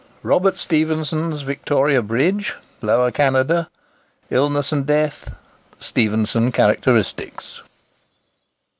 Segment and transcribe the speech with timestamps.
[0.23, 7.61] ROBERT STEPHENSON'S VICTORIA BRIDGE, LOWER CANADA—ILLNESS AND DEATH—STEPHENSON CHARACTERISTICS.